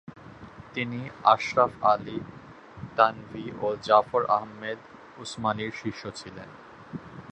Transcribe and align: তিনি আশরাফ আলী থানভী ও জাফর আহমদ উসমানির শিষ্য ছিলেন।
তিনি 0.73 0.99
আশরাফ 1.25 1.71
আলী 1.83 2.17
থানভী 2.97 3.45
ও 3.61 3.67
জাফর 3.83 4.23
আহমদ 4.29 4.79
উসমানির 5.17 5.71
শিষ্য 5.81 6.03
ছিলেন। 6.15 6.49